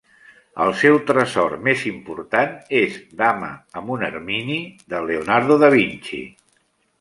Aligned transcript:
El 0.63 0.71
seu 0.83 0.95
tresor 1.09 1.51
més 1.67 1.83
important 1.89 2.55
és 2.79 2.95
"Dama 3.19 3.51
amb 3.83 3.93
un 3.97 4.07
ermini" 4.09 4.59
de 4.95 5.03
Leonardo 5.11 5.59
da 5.67 5.71
Vinci. 5.77 6.23